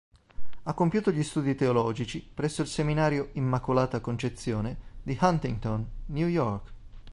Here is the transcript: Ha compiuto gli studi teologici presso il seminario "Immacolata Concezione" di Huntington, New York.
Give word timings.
Ha 0.63 0.73
compiuto 0.73 1.11
gli 1.11 1.21
studi 1.21 1.53
teologici 1.53 2.23
presso 2.33 2.63
il 2.63 2.67
seminario 2.67 3.29
"Immacolata 3.33 4.01
Concezione" 4.01 4.75
di 5.03 5.15
Huntington, 5.21 5.87
New 6.07 6.25
York. 6.27 6.71